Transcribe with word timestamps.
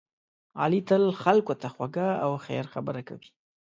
علی 0.63 0.81
تل 0.89 1.03
خلکو 1.23 1.53
ته 1.61 1.67
خوږه 1.73 2.09
او 2.25 2.31
خیر 2.45 2.65
خبره 2.73 3.01
کوي. 3.07 3.29